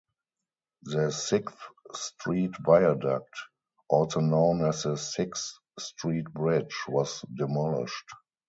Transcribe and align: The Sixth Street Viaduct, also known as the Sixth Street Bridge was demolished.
The 0.81 1.11
Sixth 1.11 1.59
Street 1.93 2.53
Viaduct, 2.65 3.31
also 3.87 4.19
known 4.19 4.65
as 4.65 4.81
the 4.81 4.95
Sixth 4.97 5.59
Street 5.77 6.25
Bridge 6.33 6.75
was 6.87 7.21
demolished. 7.31 8.09